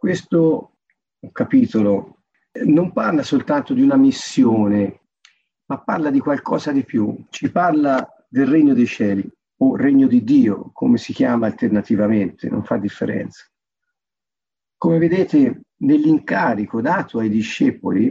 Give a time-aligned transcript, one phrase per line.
[0.00, 0.78] questo
[1.30, 2.22] capitolo
[2.64, 5.02] non parla soltanto di una missione,
[5.66, 7.26] ma parla di qualcosa di più.
[7.28, 12.64] Ci parla del regno dei cieli o regno di Dio, come si chiama alternativamente, non
[12.64, 13.44] fa differenza.
[14.78, 18.10] Come vedete, nell'incarico dato ai discepoli,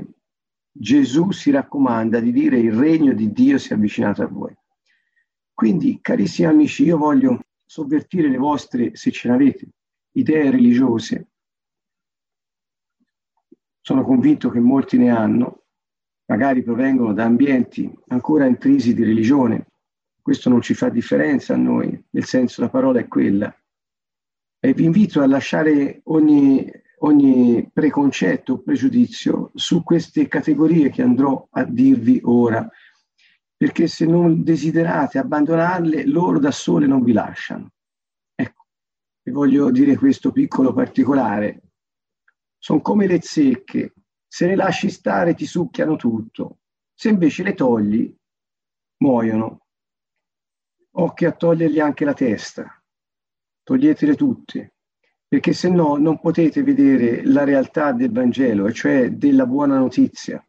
[0.72, 4.56] Gesù si raccomanda di dire il regno di Dio si è avvicinato a voi.
[5.56, 9.70] Quindi, carissimi amici, io voglio sovvertire le vostre, se ce n'avete,
[10.12, 11.30] idee religiose.
[13.90, 15.64] Sono convinto che molti ne hanno,
[16.28, 19.66] magari provengono da ambienti ancora intrisi di religione.
[20.22, 23.52] Questo non ci fa differenza a noi, nel senso la parola è quella.
[24.60, 31.48] E vi invito a lasciare ogni, ogni preconcetto o pregiudizio su queste categorie che andrò
[31.50, 32.70] a dirvi ora,
[33.58, 37.72] perché se non desiderate abbandonarle, loro da sole non vi lasciano.
[38.36, 38.66] Ecco,
[39.24, 41.64] vi voglio dire questo piccolo particolare.
[42.62, 43.94] Sono come le zecche,
[44.28, 46.60] se le lasci stare ti succhiano tutto,
[46.94, 48.14] se invece le togli,
[48.98, 49.66] muoiono.
[50.92, 52.84] Occhio a togliergli anche la testa,
[53.64, 54.74] toglietele tutte,
[55.28, 60.46] perché se no non potete vedere la realtà del Vangelo, e cioè della buona notizia.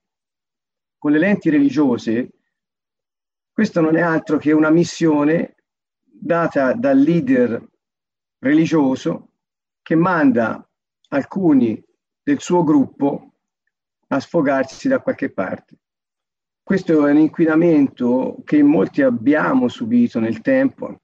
[0.98, 2.32] Con le lenti religiose
[3.52, 5.56] questo non è altro che una missione
[6.02, 7.62] data dal leader
[8.38, 9.32] religioso
[9.82, 10.66] che manda
[11.08, 11.82] alcuni
[12.22, 13.34] del suo gruppo
[14.08, 15.76] a sfogarsi da qualche parte.
[16.62, 21.00] Questo è un inquinamento che molti abbiamo subito nel tempo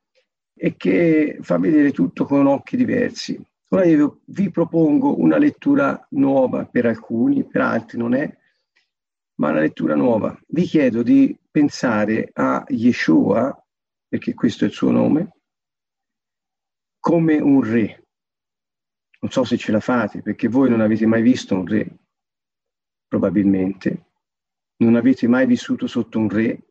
[0.54, 3.40] e che fa vedere tutto con occhi diversi.
[3.70, 8.32] Ora io vi propongo una lettura nuova per alcuni, per altri non è,
[9.38, 10.38] ma una lettura nuova.
[10.46, 13.60] Vi chiedo di pensare a Yeshua,
[14.08, 15.36] perché questo è il suo nome,
[17.00, 18.05] come un re.
[19.20, 21.98] Non so se ce la fate, perché voi non avete mai visto un re,
[23.06, 24.04] probabilmente.
[24.76, 26.62] Non avete mai vissuto sotto un re,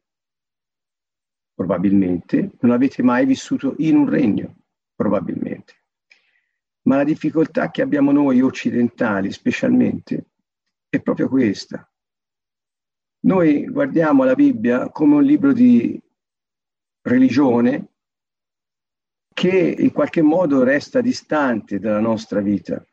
[1.53, 2.51] probabilmente.
[2.59, 4.55] Non avete mai vissuto in un regno,
[4.93, 5.73] probabilmente.
[6.83, 10.31] Ma la difficoltà che abbiamo noi occidentali, specialmente,
[10.87, 11.89] è proprio questa
[13.25, 15.99] noi guardiamo la Bibbia come un libro di
[17.01, 17.94] religione
[19.47, 22.83] che in qualche modo resta distante dalla nostra vita.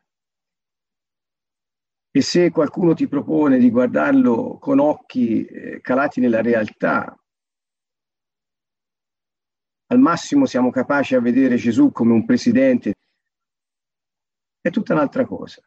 [2.11, 7.19] E se qualcuno ti propone di guardarlo con occhi eh, calati nella realtà,
[9.87, 12.93] al massimo siamo capaci a vedere Gesù come un presidente,
[14.61, 15.63] è tutta un'altra cosa.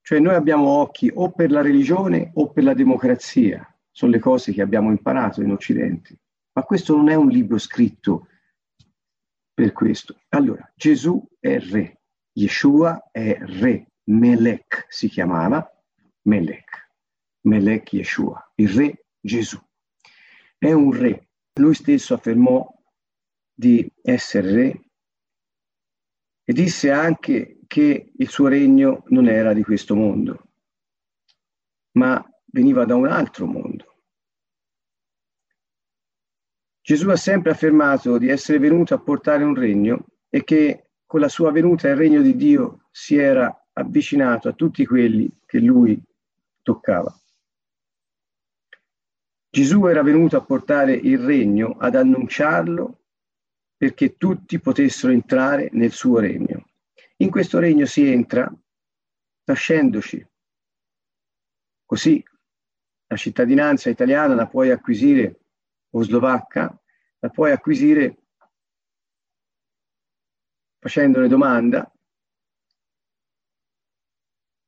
[0.00, 4.52] Cioè noi abbiamo occhi o per la religione o per la democrazia, sono le cose
[4.52, 6.18] che abbiamo imparato in Occidente.
[6.54, 8.26] Ma questo non è un libro scritto
[9.58, 10.20] per questo.
[10.28, 12.02] Allora, Gesù è re,
[12.34, 15.68] Yeshua è re, Melech si chiamava,
[16.22, 16.92] Melech,
[17.40, 19.58] Melech Yeshua, il re Gesù.
[20.56, 21.30] È un re.
[21.54, 22.72] Lui stesso affermò
[23.52, 24.90] di essere re
[26.44, 30.52] e disse anche che il suo regno non era di questo mondo,
[31.96, 33.87] ma veniva da un altro mondo.
[36.88, 41.28] Gesù ha sempre affermato di essere venuto a portare un regno e che con la
[41.28, 46.02] sua venuta il regno di Dio si era avvicinato a tutti quelli che lui
[46.62, 47.14] toccava.
[49.50, 53.02] Gesù era venuto a portare il regno, ad annunciarlo
[53.76, 56.70] perché tutti potessero entrare nel suo regno.
[57.16, 58.50] In questo regno si entra
[59.44, 60.26] nascendoci.
[61.84, 62.24] Così
[63.08, 65.40] la cittadinanza italiana la puoi acquisire,
[65.90, 66.80] o slovacca,
[67.20, 68.22] la puoi acquisire
[70.78, 71.92] facendone domanda,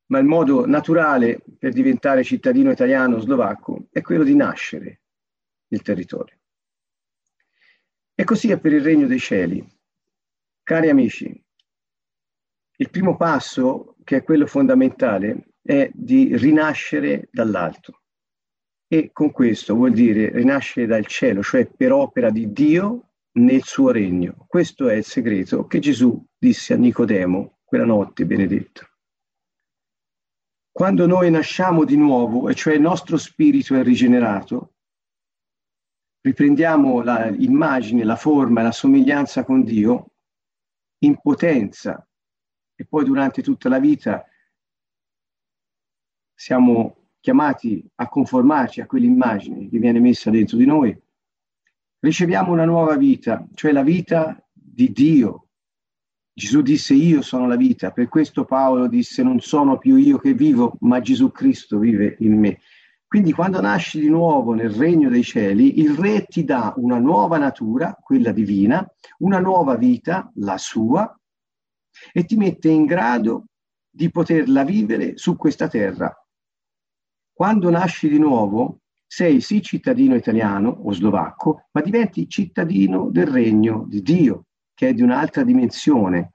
[0.07, 5.03] ma il modo naturale per diventare cittadino italiano o slovacco è quello di nascere
[5.69, 6.37] nel territorio.
[8.15, 9.65] E così è per il regno dei cieli.
[10.63, 11.45] Cari amici,
[12.77, 18.00] il primo passo, che è quello fondamentale, è di rinascere dall'alto.
[18.93, 23.93] E con questo vuol dire rinascere dal cielo, cioè per opera di Dio nel suo
[23.93, 24.47] regno.
[24.49, 28.85] Questo è il segreto che Gesù disse a Nicodemo quella notte benedetta.
[30.73, 34.75] Quando noi nasciamo di nuovo, e cioè il nostro spirito è rigenerato,
[36.23, 37.01] riprendiamo
[37.31, 40.15] l'immagine, la forma e la somiglianza con Dio
[41.05, 42.05] in potenza
[42.75, 44.25] e poi durante tutta la vita
[46.35, 50.97] siamo chiamati a conformarci a quell'immagine che viene messa dentro di noi,
[52.01, 55.49] riceviamo una nuova vita, cioè la vita di Dio,
[56.33, 60.33] Gesù disse io sono la vita, per questo Paolo disse non sono più io che
[60.33, 62.61] vivo, ma Gesù Cristo vive in me.
[63.07, 67.39] Quindi quando nasci di nuovo nel regno dei cieli, il re ti dà una nuova
[67.39, 68.89] natura, quella divina,
[69.19, 71.13] una nuova vita, la sua,
[72.13, 73.47] e ti mette in grado
[73.91, 76.15] di poterla vivere su questa terra.
[77.41, 83.87] Quando nasci di nuovo, sei sì cittadino italiano o slovacco, ma diventi cittadino del regno
[83.89, 84.45] di Dio,
[84.75, 86.35] che è di un'altra dimensione.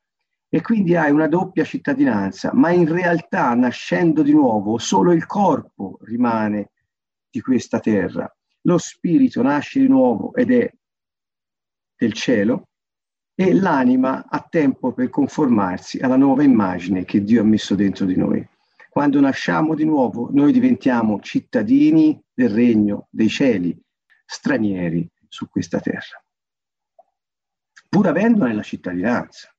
[0.50, 6.00] E quindi hai una doppia cittadinanza, ma in realtà nascendo di nuovo solo il corpo
[6.02, 6.72] rimane
[7.30, 8.28] di questa terra.
[8.62, 10.74] Lo spirito nasce di nuovo ed è
[11.96, 12.70] del cielo
[13.36, 18.16] e l'anima ha tempo per conformarsi alla nuova immagine che Dio ha messo dentro di
[18.16, 18.54] noi.
[18.96, 23.78] Quando nasciamo di nuovo, noi diventiamo cittadini del regno dei cieli,
[24.26, 26.24] stranieri su questa terra,
[27.90, 29.54] pur avendone la cittadinanza.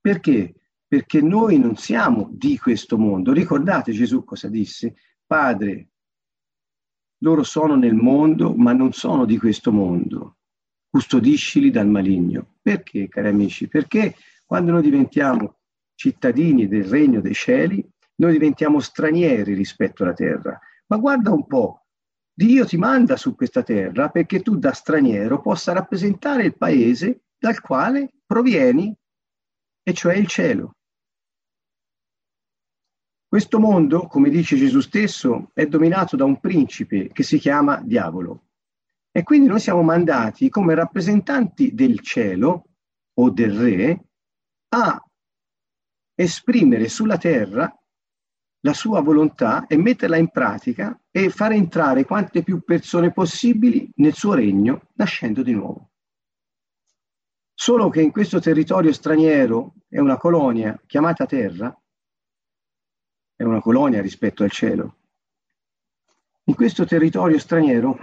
[0.00, 0.54] Perché?
[0.86, 3.32] Perché noi non siamo di questo mondo.
[3.32, 4.94] Ricordate Gesù cosa disse?
[5.26, 5.88] Padre,
[7.24, 10.36] loro sono nel mondo, ma non sono di questo mondo
[10.88, 12.58] custodiscili dal maligno.
[12.62, 13.66] Perché, cari amici?
[13.66, 14.14] Perché
[14.46, 15.56] quando noi diventiamo
[15.96, 17.84] cittadini del regno dei cieli,
[18.18, 20.58] noi diventiamo stranieri rispetto alla terra.
[20.86, 21.86] Ma guarda un po',
[22.32, 27.60] Dio ti manda su questa terra perché tu da straniero possa rappresentare il paese dal
[27.60, 28.94] quale provieni,
[29.82, 30.74] e cioè il cielo.
[33.26, 38.46] Questo mondo, come dice Gesù stesso, è dominato da un principe che si chiama diavolo.
[39.10, 42.68] E quindi noi siamo mandati come rappresentanti del cielo
[43.14, 44.04] o del re
[44.68, 45.02] a
[46.14, 47.72] esprimere sulla terra
[48.60, 54.14] la sua volontà e metterla in pratica e fare entrare quante più persone possibili nel
[54.14, 55.90] suo regno nascendo di nuovo.
[57.54, 61.76] Solo che in questo territorio straniero è una colonia chiamata terra,
[63.34, 64.96] è una colonia rispetto al cielo.
[66.44, 67.98] In questo territorio straniero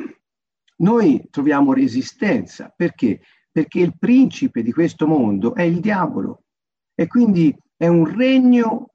[0.78, 2.72] noi troviamo resistenza.
[2.76, 3.22] Perché?
[3.52, 6.44] Perché il principe di questo mondo è il diavolo
[6.94, 8.95] e quindi è un regno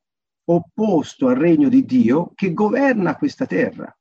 [0.52, 3.94] opposto al regno di Dio che governa questa terra.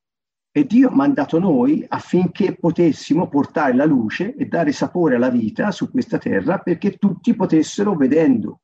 [0.52, 5.70] E Dio ha mandato noi affinché potessimo portare la luce e dare sapore alla vita
[5.70, 8.62] su questa terra perché tutti potessero, vedendo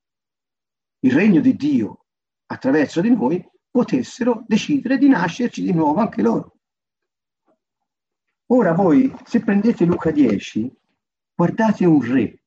[1.00, 2.06] il regno di Dio
[2.46, 6.56] attraverso di noi, potessero decidere di nascerci di nuovo anche loro.
[8.46, 10.72] Ora voi, se prendete Luca 10,
[11.34, 12.42] guardate un re.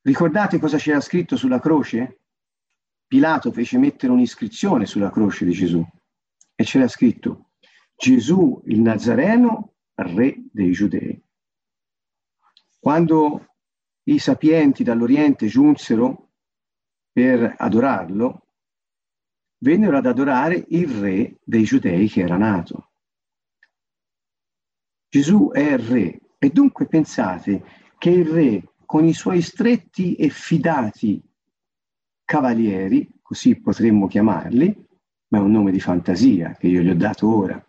[0.00, 2.21] Ricordate cosa c'era scritto sulla croce?
[3.12, 5.86] Pilato fece mettere un'iscrizione sulla croce di Gesù
[6.54, 7.50] e c'era scritto
[7.94, 11.22] Gesù il Nazareno, re dei Giudei.
[12.80, 13.56] Quando
[14.04, 16.30] i sapienti dall'Oriente giunsero
[17.12, 18.46] per adorarlo,
[19.58, 22.92] vennero ad adorare il re dei Giudei che era nato.
[25.06, 27.62] Gesù è re e dunque pensate
[27.98, 31.22] che il re con i suoi stretti e fidati
[32.32, 34.88] cavalieri, così potremmo chiamarli,
[35.28, 37.62] ma è un nome di fantasia che io gli ho dato ora,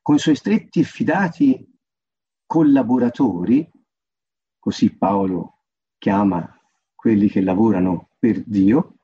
[0.00, 1.78] con i suoi stretti e fidati
[2.46, 3.70] collaboratori,
[4.58, 5.64] così Paolo
[5.98, 6.58] chiama
[6.94, 8.94] quelli che lavorano per Dio,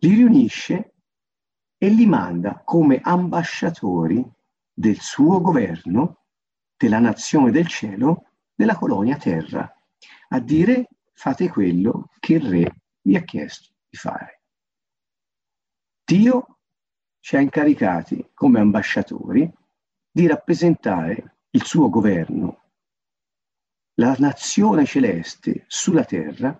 [0.00, 0.94] li riunisce
[1.78, 4.28] e li manda come ambasciatori
[4.72, 6.24] del suo governo
[6.76, 9.72] della nazione del cielo, della colonia terra,
[10.30, 14.42] a dire fate quello che il re vi ha chiesto di fare.
[16.04, 16.58] Dio
[17.20, 19.50] ci ha incaricati come ambasciatori
[20.10, 22.70] di rappresentare il suo governo,
[23.94, 26.58] la nazione celeste sulla terra,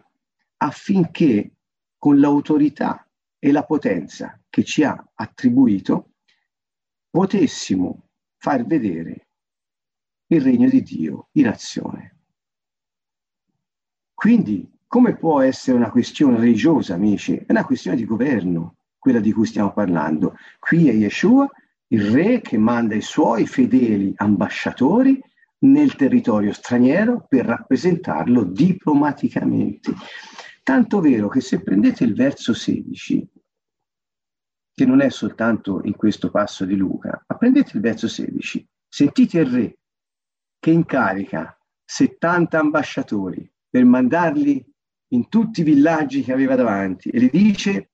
[0.59, 1.57] affinché
[1.97, 3.09] con l'autorità
[3.39, 6.15] e la potenza che ci ha attribuito
[7.09, 9.29] potessimo far vedere
[10.27, 12.17] il regno di Dio in azione.
[14.15, 17.37] Quindi, come può essere una questione religiosa, amici?
[17.37, 20.37] È una questione di governo, quella di cui stiamo parlando.
[20.59, 21.49] Qui è Yeshua,
[21.89, 25.23] il re che manda i suoi fedeli ambasciatori
[25.61, 29.93] nel territorio straniero per rappresentarlo diplomaticamente.
[30.63, 33.29] Tanto vero che se prendete il verso 16,
[34.73, 39.41] che non è soltanto in questo passo di Luca, ma prendete il verso 16, sentite
[39.41, 39.79] il re
[40.59, 44.65] che incarica 70 ambasciatori per mandarli
[45.09, 47.91] in tutti i villaggi che aveva davanti e gli dice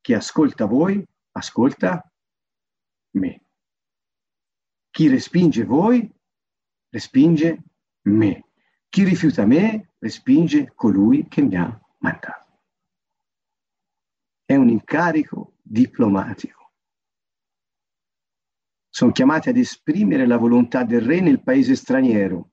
[0.00, 2.10] chi ascolta voi, ascolta
[3.12, 3.44] me.
[4.90, 6.10] Chi respinge voi,
[6.88, 7.62] respinge
[8.02, 8.44] me.
[8.88, 12.48] Chi rifiuta me, respinge colui che mi ha mandato.
[14.50, 16.72] è un incarico diplomatico.
[18.88, 22.50] Sono chiamati ad esprimere la volontà del re nel paese straniero,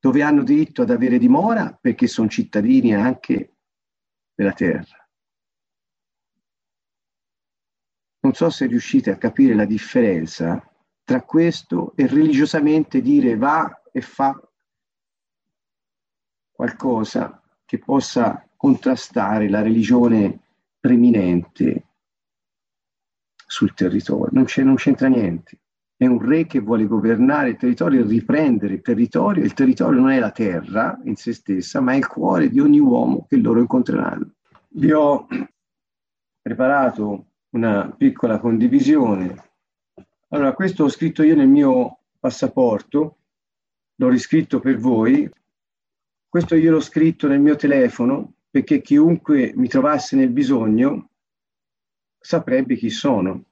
[0.00, 3.56] dove hanno diritto ad avere dimora perché sono cittadini anche
[4.34, 4.96] della terra.
[8.22, 10.66] Non so se riuscite a capire la differenza
[11.04, 14.38] tra questo e religiosamente dire va e fa
[16.50, 20.40] qualcosa che possa contrastare la religione
[20.78, 21.86] preminente
[23.46, 24.28] sul territorio.
[24.32, 24.44] Non,
[24.76, 25.58] c'entra niente.
[26.00, 29.44] È un re che vuole governare il territorio riprendere il territorio.
[29.44, 32.78] Il territorio non è la terra in se stessa, ma è il cuore di ogni
[32.78, 34.30] uomo che loro incontreranno.
[34.68, 35.26] Vi ho
[36.40, 39.50] preparato una piccola condivisione.
[40.28, 43.18] Allora, questo ho scritto io nel mio passaporto,
[43.96, 45.30] l'ho riscritto per voi.
[46.26, 51.10] Questo io l'ho scritto nel mio telefono perché chiunque mi trovasse nel bisogno
[52.18, 53.44] saprebbe chi sono.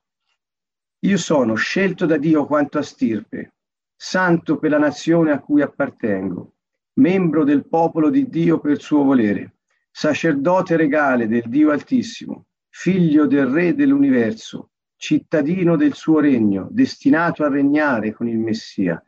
[1.00, 3.54] Io sono scelto da Dio quanto a stirpe,
[3.94, 6.54] santo per la nazione a cui appartengo,
[6.94, 9.58] membro del popolo di Dio per suo volere,
[9.90, 12.48] sacerdote regale del Dio Altissimo
[12.80, 19.02] figlio del Re dell'universo, cittadino del suo regno, destinato a regnare con il Messia,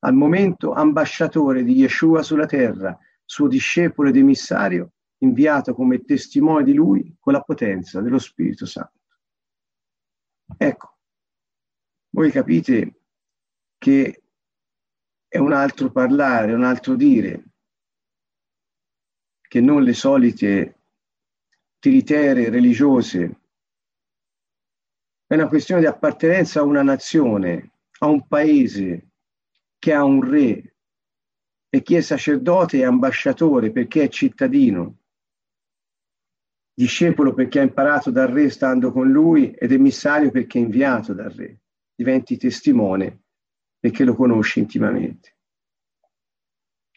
[0.00, 6.74] al momento ambasciatore di Yeshua sulla terra, suo discepolo ed emissario, inviato come testimone di
[6.74, 8.98] lui con la potenza dello Spirito Santo.
[10.56, 10.91] Ecco,
[12.14, 13.00] voi capite
[13.78, 14.22] che
[15.26, 17.44] è un altro parlare, un altro dire,
[19.40, 20.80] che non le solite
[21.78, 23.40] tiritere religiose,
[25.26, 29.12] è una questione di appartenenza a una nazione, a un paese
[29.78, 30.76] che ha un re
[31.70, 34.98] e chi è sacerdote è ambasciatore perché è cittadino,
[36.74, 41.30] discepolo perché ha imparato dal re stando con lui ed emissario perché è inviato dal
[41.30, 41.61] re,
[42.02, 43.20] diventi testimone
[43.78, 45.36] perché lo conosci intimamente.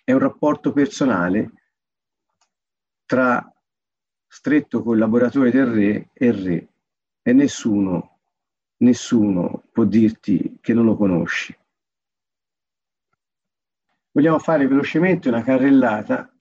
[0.04, 1.52] È un rapporto personale
[3.06, 3.48] tra
[4.28, 6.68] stretto collaboratore del re e re
[7.22, 8.20] e nessuno,
[8.78, 11.56] nessuno può dirti che non lo conosci.
[14.12, 16.34] Vogliamo fare velocemente una carrellata,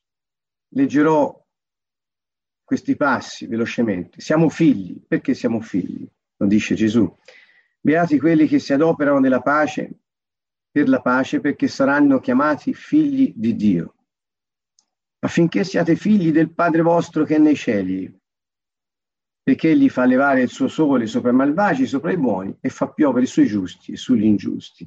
[0.69, 1.43] leggerò
[2.63, 4.21] questi passi velocemente.
[4.21, 6.09] Siamo figli, perché siamo figli?
[6.37, 7.15] Lo dice Gesù.
[7.85, 10.01] Beati quelli che si adoperano nella pace,
[10.71, 13.95] per la pace, perché saranno chiamati figli di Dio
[15.25, 18.15] affinché siate figli del Padre vostro che è nei cieli,
[19.43, 22.91] perché egli fa levare il suo sole sopra i malvagi, sopra i buoni, e fa
[22.91, 24.87] piovere sui giusti e sugli ingiusti.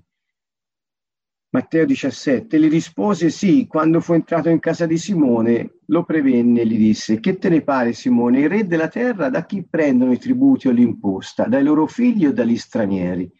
[1.49, 6.67] Matteo 17 gli rispose sì, quando fu entrato in casa di Simone, lo prevenne e
[6.67, 10.19] gli disse, che te ne pare Simone, i re della terra da chi prendono i
[10.19, 11.45] tributi o l'imposta?
[11.45, 13.31] Dai loro figli o dagli stranieri?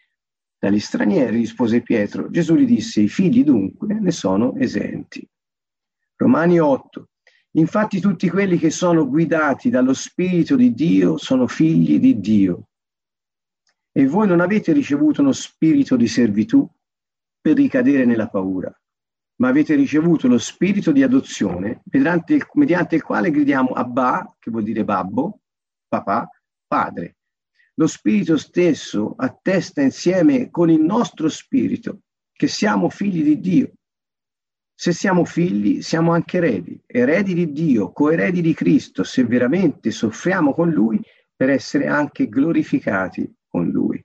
[0.58, 2.30] Dagli stranieri, rispose Pietro.
[2.30, 5.28] Gesù gli disse, i figli dunque ne sono esenti.
[6.16, 7.10] Romani 8.
[7.58, 12.70] Infatti tutti quelli che sono guidati dallo Spirito di Dio sono figli di Dio.
[13.92, 16.68] E voi non avete ricevuto uno spirito di servitù
[17.48, 18.70] per ricadere nella paura,
[19.36, 24.52] ma avete ricevuto lo spirito di adozione mediante il, mediante il quale gridiamo Abba, che
[24.52, 25.40] vuol dire babbo,
[25.88, 26.30] papà,
[26.68, 27.16] padre.
[27.76, 32.02] Lo spirito stesso attesta insieme con il nostro spirito
[32.34, 33.72] che siamo figli di Dio.
[34.74, 40.54] Se siamo figli, siamo anche eredi, eredi di Dio, coeredi di Cristo, se veramente soffriamo
[40.54, 41.00] con Lui
[41.34, 44.04] per essere anche glorificati con Lui.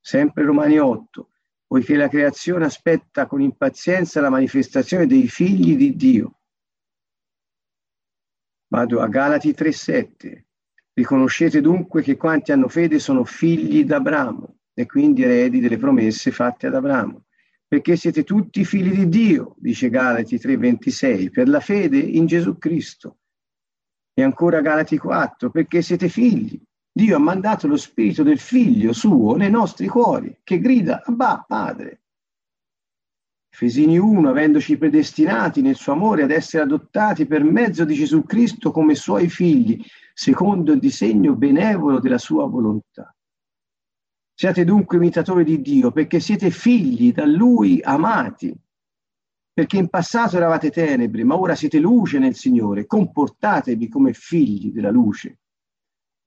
[0.00, 1.28] Sempre Romani 8,
[1.66, 6.40] poiché la creazione aspetta con impazienza la manifestazione dei figli di Dio.
[8.68, 10.46] Vado a Galati 3:7.
[10.92, 16.68] Riconoscete dunque che quanti hanno fede sono figli d'Abramo e quindi eredi delle promesse fatte
[16.68, 17.24] ad Abramo
[17.74, 23.18] perché siete tutti figli di Dio, dice Galati 3:26, per la fede in Gesù Cristo.
[24.12, 26.60] E ancora Galati 4, perché siete figli.
[26.96, 32.02] Dio ha mandato lo spirito del figlio suo nei nostri cuori, che grida, Abba, Padre.
[33.50, 38.70] Efesini 1, avendoci predestinati nel suo amore ad essere adottati per mezzo di Gesù Cristo
[38.70, 43.14] come suoi figli, secondo il disegno benevolo della sua volontà
[44.36, 48.52] Siate dunque imitatori di Dio perché siete figli da Lui amati,
[49.52, 54.90] perché in passato eravate tenebre, ma ora siete luce nel Signore, comportatevi come figli della
[54.90, 55.38] luce.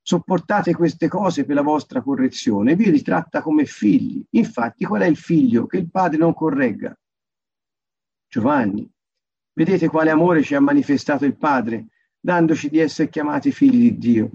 [0.10, 4.24] Sopportate queste cose per la vostra correzione, vi ritratta come figli.
[4.30, 6.98] Infatti, qual è il figlio che il padre non corregga?
[8.26, 8.90] Giovanni,
[9.52, 11.88] vedete quale amore ci ha manifestato il Padre,
[12.22, 14.32] dandoci di essere chiamati figli di Dio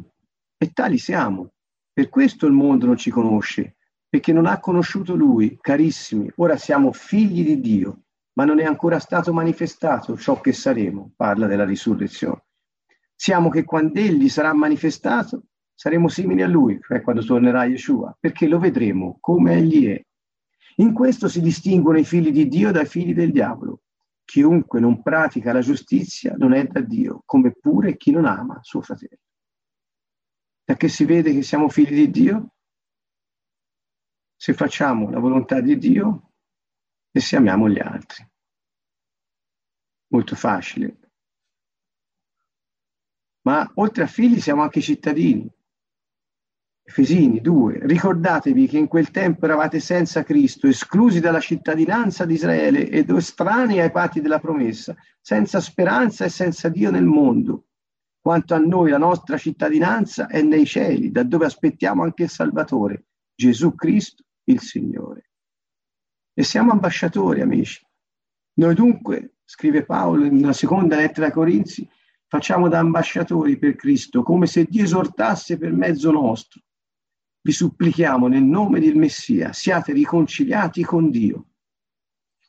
[0.59, 1.53] E tali siamo.
[1.91, 3.77] Per questo il mondo non ci conosce,
[4.11, 6.31] perché non ha conosciuto Lui, carissimi.
[6.37, 8.03] Ora siamo figli di Dio,
[8.35, 12.45] ma non è ancora stato manifestato ciò che saremo, parla della risurrezione.
[13.15, 18.47] Siamo che quando Egli sarà manifestato, saremo simili a Lui, cioè quando tornerà Yeshua, perché
[18.47, 20.03] lo vedremo come Egli è.
[20.77, 23.83] In questo si distinguono i figli di Dio dai figli del diavolo.
[24.25, 28.81] Chiunque non pratica la giustizia non è da Dio, come pure chi non ama suo
[28.81, 29.21] fratello.
[30.65, 32.55] Da che si vede che siamo figli di Dio?
[34.37, 36.33] Se facciamo la volontà di Dio
[37.11, 38.27] e se amiamo gli altri.
[40.09, 40.99] Molto facile.
[43.43, 45.51] Ma oltre a figli siamo anche cittadini.
[46.85, 47.87] Efesini 2.
[47.87, 53.81] Ricordatevi che in quel tempo eravate senza Cristo, esclusi dalla cittadinanza di Israele ed estranei
[53.81, 57.67] ai patti della promessa, senza speranza e senza Dio nel mondo.
[58.21, 63.07] Quanto a noi, la nostra cittadinanza è nei cieli, da dove aspettiamo anche il Salvatore,
[63.33, 65.31] Gesù Cristo, il Signore.
[66.35, 67.81] E siamo ambasciatori, amici.
[68.55, 71.89] Noi dunque, scrive Paolo nella seconda lettera ai Corinzi,
[72.27, 76.61] facciamo da ambasciatori per Cristo, come se Dio esortasse per mezzo nostro
[77.45, 81.47] vi supplichiamo nel nome del Messia, siate riconciliati con Dio.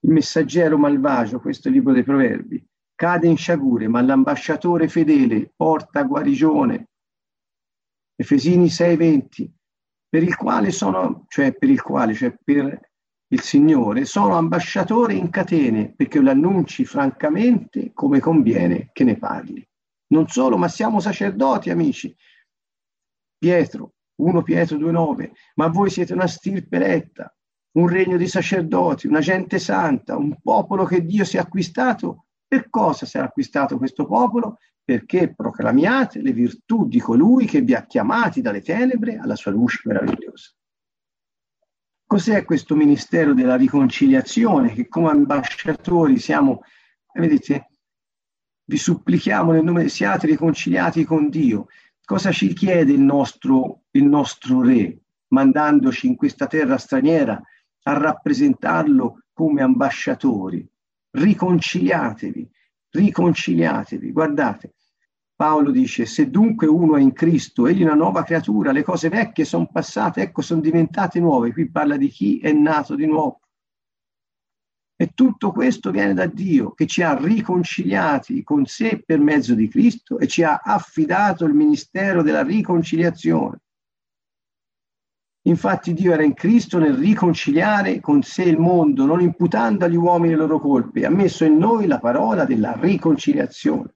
[0.02, 5.52] Il messaggero malvagio, questo è il libro dei proverbi, cade in sciagure, ma l'ambasciatore fedele
[5.56, 6.90] porta guarigione.
[8.16, 9.52] Efesini 6:20,
[10.08, 12.92] per il quale sono, cioè per il quale, cioè per
[13.28, 19.68] il Signore, sono ambasciatore in catene, perché lo annunci francamente come conviene che ne parli.
[20.08, 22.16] Non solo, ma siamo sacerdoti, amici.
[23.40, 27.36] Pietro, 1 Pietro 2,9, ma voi siete una stirpe eletta,
[27.74, 32.26] un regno di sacerdoti, una gente santa, un popolo che Dio si è acquistato.
[32.48, 34.58] Per cosa si è acquistato questo popolo?
[34.84, 39.82] Perché proclamiate le virtù di colui che vi ha chiamati dalle tenebre alla sua luce
[39.86, 40.52] meravigliosa.
[42.06, 46.62] Cos'è questo ministero della riconciliazione che come ambasciatori siamo,
[47.14, 47.70] vedete,
[48.66, 51.68] vi supplichiamo nel nome, siate riconciliati con Dio.
[52.06, 57.42] Cosa ci chiede il nostro, il nostro re, mandandoci in questa terra straniera
[57.84, 60.68] a rappresentarlo come ambasciatori?
[61.12, 62.50] Riconciliatevi,
[62.90, 64.12] riconciliatevi.
[64.12, 64.74] Guardate,
[65.34, 69.08] Paolo dice, se dunque uno è in Cristo, egli è una nuova creatura, le cose
[69.08, 71.54] vecchie sono passate, ecco, sono diventate nuove.
[71.54, 73.43] Qui parla di chi è nato di nuovo.
[74.96, 79.68] E tutto questo viene da Dio che ci ha riconciliati con sé per mezzo di
[79.68, 83.60] Cristo e ci ha affidato il ministero della riconciliazione.
[85.46, 90.36] Infatti Dio era in Cristo nel riconciliare con sé il mondo, non imputando agli uomini
[90.36, 93.94] le loro colpe, ha messo in noi la parola della riconciliazione.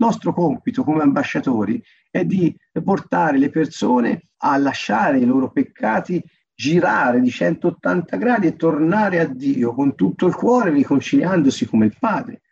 [0.00, 6.22] Il nostro compito come ambasciatori è di portare le persone a lasciare i loro peccati
[6.60, 11.96] girare di 180 gradi e tornare a Dio con tutto il cuore, riconciliandosi come il
[11.98, 12.42] Padre.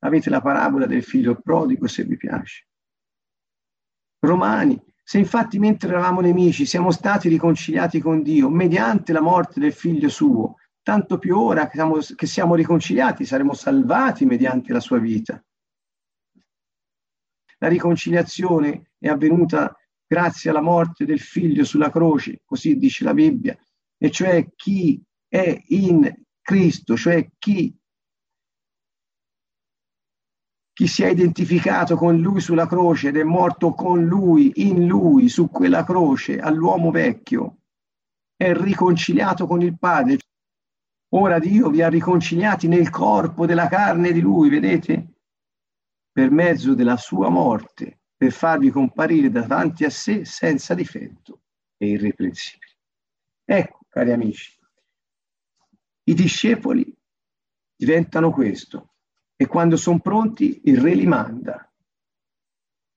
[0.00, 2.66] Avete la parabola del figlio prodigo se vi piace.
[4.18, 9.72] Romani, se infatti mentre eravamo nemici siamo stati riconciliati con Dio mediante la morte del
[9.72, 14.98] figlio suo, tanto più ora che siamo, che siamo riconciliati saremo salvati mediante la sua
[14.98, 15.42] vita.
[17.56, 19.74] La riconciliazione è avvenuta
[20.06, 23.58] grazie alla morte del figlio sulla croce, così dice la Bibbia,
[23.98, 27.76] e cioè chi è in Cristo, cioè chi,
[30.72, 35.28] chi si è identificato con lui sulla croce ed è morto con lui, in lui,
[35.28, 37.62] su quella croce, all'uomo vecchio,
[38.36, 40.18] è riconciliato con il Padre.
[41.14, 45.14] Ora Dio vi ha riconciliati nel corpo della carne di lui, vedete?
[46.12, 51.40] Per mezzo della sua morte per farvi comparire davanti a sé senza difetto
[51.76, 52.72] e irreprensibili.
[53.44, 54.58] Ecco, cari amici,
[56.04, 56.92] i discepoli
[57.76, 58.94] diventano questo
[59.36, 61.66] e quando sono pronti il re li manda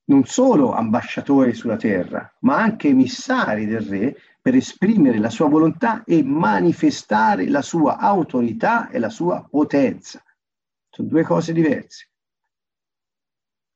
[0.09, 6.03] non solo ambasciatori sulla terra, ma anche emissari del re per esprimere la sua volontà
[6.03, 10.23] e manifestare la sua autorità e la sua potenza.
[10.89, 12.09] Sono due cose diverse.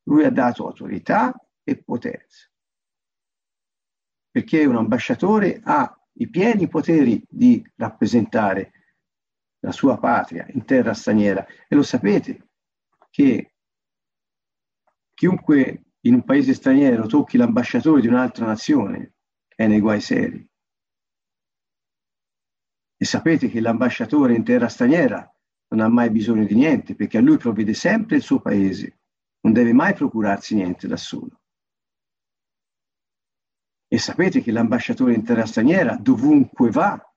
[0.04, 2.50] Lui ha dato autorità e potenza.
[4.30, 8.72] Perché un ambasciatore ha i pieni poteri di rappresentare
[9.60, 11.46] la sua patria in terra straniera.
[11.68, 12.50] E lo sapete
[13.10, 13.56] che
[15.14, 19.14] chiunque in un paese straniero tocchi l'ambasciatore di un'altra nazione
[19.48, 20.46] è nei guai seri.
[22.98, 25.30] E sapete che l'ambasciatore in terra straniera
[25.70, 29.00] non ha mai bisogno di niente perché a lui provvede sempre il suo paese
[29.44, 31.42] non deve mai procurarsi niente da solo.
[33.88, 37.14] E sapete che l'ambasciatore in terra straniera, dovunque va,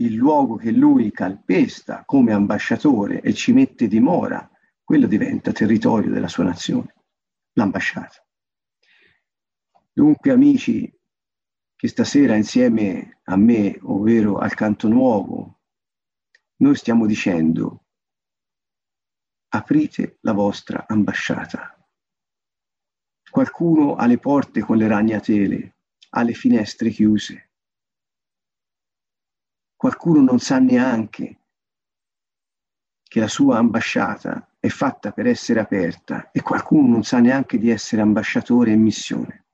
[0.00, 4.48] il luogo che lui calpesta come ambasciatore e ci mette dimora,
[4.82, 6.94] quello diventa territorio della sua nazione,
[7.52, 8.24] l'ambasciata.
[9.92, 10.92] Dunque, amici,
[11.76, 15.60] che stasera insieme a me, ovvero al canto nuovo,
[16.56, 17.87] noi stiamo dicendo
[19.48, 21.74] aprite la vostra ambasciata.
[23.30, 25.76] Qualcuno ha le porte con le ragnatele,
[26.10, 27.50] ha le finestre chiuse.
[29.76, 31.40] Qualcuno non sa neanche
[33.02, 37.70] che la sua ambasciata è fatta per essere aperta e qualcuno non sa neanche di
[37.70, 39.46] essere ambasciatore in missione.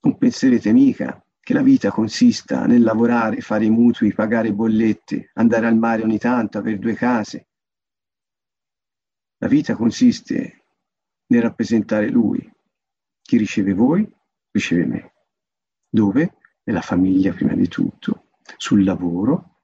[0.00, 5.66] Non penserete mica che la vita consista nel lavorare, fare i mutui, pagare bollette, andare
[5.66, 7.48] al mare ogni tanto, avere due case.
[9.36, 10.64] La vita consiste
[11.26, 12.50] nel rappresentare Lui.
[13.20, 14.10] Chi riceve voi,
[14.52, 15.12] riceve me.
[15.86, 16.38] Dove?
[16.64, 19.60] Nella famiglia prima di tutto, sul lavoro,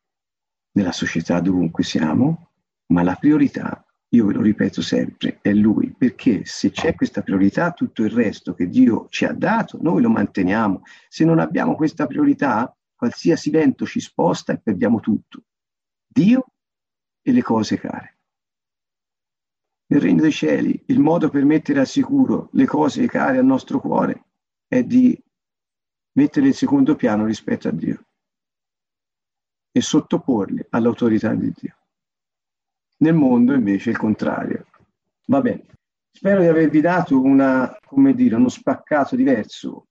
[0.72, 2.50] nella società dovunque siamo,
[2.88, 7.70] ma la priorità io ve lo ripeto sempre, è Lui, perché se c'è questa priorità,
[7.70, 10.82] tutto il resto che Dio ci ha dato, noi lo manteniamo.
[11.08, 15.44] Se non abbiamo questa priorità, qualsiasi vento ci sposta e perdiamo tutto.
[16.08, 16.44] Dio
[17.22, 18.18] e le cose care.
[19.86, 23.80] Nel regno dei cieli, il modo per mettere al sicuro le cose care al nostro
[23.80, 24.24] cuore
[24.66, 25.16] è di
[26.12, 28.04] mettere in secondo piano rispetto a Dio
[29.70, 31.79] e sottoporli all'autorità di Dio.
[33.02, 34.66] Nel mondo invece il contrario.
[35.26, 35.64] Va bene.
[36.10, 37.74] Spero di avervi dato una,
[38.14, 39.86] dire, uno spaccato diverso.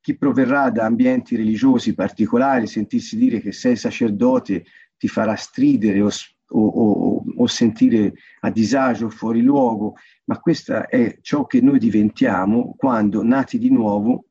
[0.00, 4.64] Chi proverrà da ambienti religiosi particolari, sentirsi dire che sei sacerdote
[4.98, 6.10] ti farà stridere o,
[6.48, 12.74] o, o, o sentire a disagio fuori luogo, ma questo è ciò che noi diventiamo
[12.76, 14.26] quando, nati di nuovo,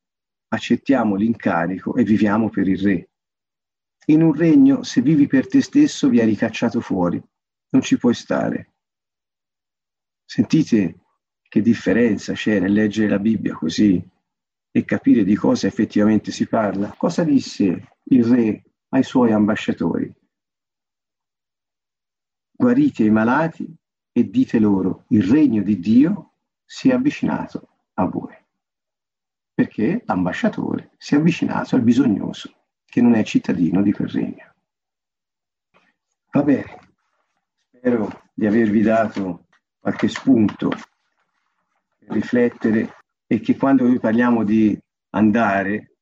[0.50, 3.10] accettiamo l'incarico e viviamo per il Re.
[4.08, 7.20] In un regno, se vivi per te stesso, vi hai ricacciato fuori
[7.72, 8.74] non ci puoi stare.
[10.26, 11.00] Sentite
[11.42, 14.02] che differenza c'è nel leggere la Bibbia così
[14.72, 16.94] e capire di cosa effettivamente si parla.
[16.98, 20.14] Cosa disse il re ai suoi ambasciatori?
[22.52, 23.76] Guarite i malati
[24.14, 28.36] e dite loro, il regno di Dio si è avvicinato a voi.
[29.54, 32.54] Perché l'ambasciatore si è avvicinato al bisognoso,
[32.86, 34.54] che non è cittadino di quel regno.
[36.32, 36.91] Va bene,
[37.84, 39.48] Spero di avervi dato
[39.80, 42.94] qualche spunto per riflettere
[43.26, 44.80] e che quando noi parliamo di
[45.15, 45.96] andare,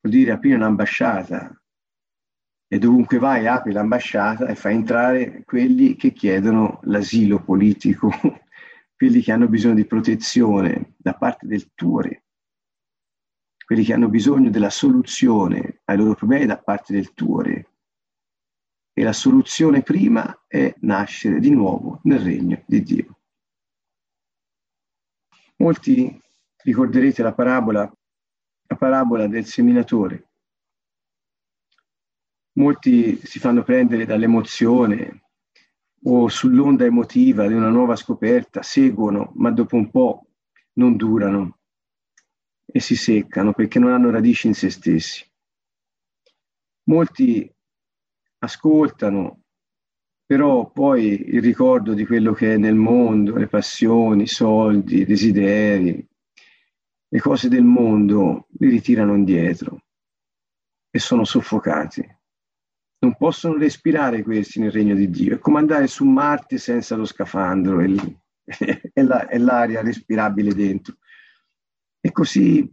[0.00, 1.62] vuol dire aprire un'ambasciata.
[2.66, 8.08] E dovunque vai apri l'ambasciata e fai entrare quelli che chiedono l'asilo politico,
[8.96, 12.24] quelli che hanno bisogno di protezione da parte del tuo re,
[13.62, 17.68] quelli che hanno bisogno della soluzione ai loro problemi da parte del tuo re
[18.96, 23.18] e la soluzione prima è nascere di nuovo nel regno di Dio.
[25.56, 26.20] Molti
[26.62, 27.92] ricorderete la parabola,
[28.66, 30.28] la parabola del seminatore.
[32.52, 35.22] Molti si fanno prendere dall'emozione
[36.04, 40.26] o sull'onda emotiva di una nuova scoperta, seguono, ma dopo un po'
[40.74, 41.58] non durano
[42.64, 45.28] e si seccano perché non hanno radici in se stessi.
[46.84, 47.52] Molti
[48.44, 49.42] ascoltano,
[50.24, 55.04] però poi il ricordo di quello che è nel mondo, le passioni, i soldi, i
[55.04, 56.06] desideri,
[57.08, 59.82] le cose del mondo, li ritirano indietro
[60.90, 62.04] e sono soffocati.
[63.00, 65.34] Non possono respirare questi nel regno di Dio.
[65.34, 67.94] È come andare su Marte senza lo scafandro e,
[68.94, 70.96] la, l'aria respirabile dentro.
[72.00, 72.68] E così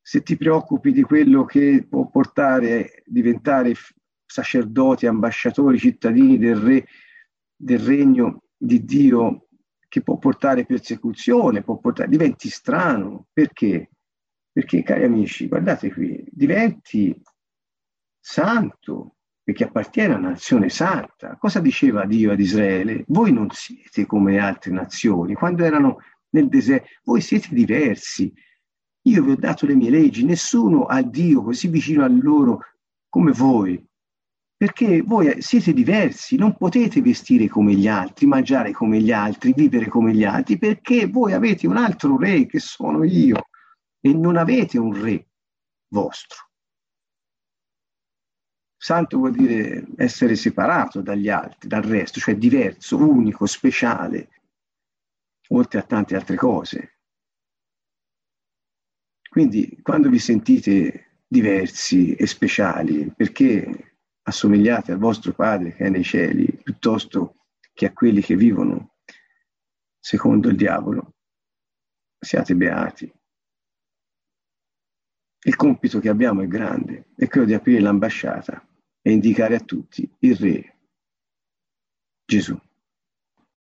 [0.00, 3.74] se ti preoccupi di quello che può portare a diventare
[4.26, 6.86] sacerdoti, ambasciatori, cittadini del, re,
[7.54, 9.46] del regno di Dio
[9.88, 13.28] che può portare persecuzione, può portare, diventi strano.
[13.32, 13.90] Perché?
[14.52, 17.18] Perché, cari amici, guardate qui, diventi
[18.18, 21.36] santo, perché appartiene a una nazione santa.
[21.36, 23.04] Cosa diceva Dio ad Israele?
[23.06, 25.34] Voi non siete come altre nazioni.
[25.34, 25.98] Quando erano
[26.30, 28.32] nel deserto, voi siete diversi.
[29.02, 32.60] Io vi ho dato le mie leggi, nessuno ha Dio così vicino a loro
[33.08, 33.82] come voi
[34.56, 39.88] perché voi siete diversi, non potete vestire come gli altri, mangiare come gli altri, vivere
[39.88, 43.48] come gli altri, perché voi avete un altro re che sono io
[44.00, 45.28] e non avete un re
[45.88, 46.44] vostro.
[48.78, 54.30] Santo vuol dire essere separato dagli altri, dal resto, cioè diverso, unico, speciale,
[55.48, 56.98] oltre a tante altre cose.
[59.28, 63.95] Quindi quando vi sentite diversi e speciali, perché
[64.28, 68.96] assomigliate al vostro Padre che è nei cieli, piuttosto che a quelli che vivono
[69.98, 71.14] secondo il diavolo,
[72.18, 73.12] siate beati.
[75.46, 78.66] Il compito che abbiamo è grande, è quello di aprire l'ambasciata
[79.00, 80.78] e indicare a tutti il Re,
[82.24, 82.58] Gesù.